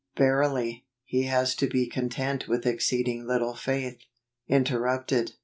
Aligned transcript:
Verily, 0.17 0.87
He 1.03 1.25
has 1.25 1.53
to 1.57 1.67
be 1.67 1.85
content 1.87 2.47
with 2.47 2.65
exceeding 2.65 3.27
little 3.27 3.53
faith. 3.53 3.99
Interrupted. 4.47 5.33